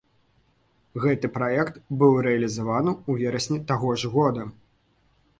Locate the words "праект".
1.35-1.75